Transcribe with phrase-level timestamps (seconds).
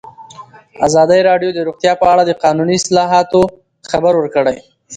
[0.87, 3.41] ازادي راډیو د روغتیا په اړه د قانوني اصلاحاتو
[3.91, 4.57] خبر ورکړی.